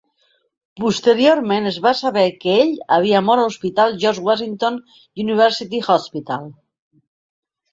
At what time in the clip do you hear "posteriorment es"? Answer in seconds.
0.83-1.75